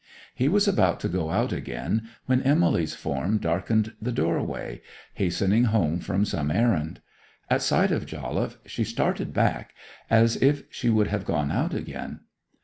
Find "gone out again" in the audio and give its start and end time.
11.23-12.21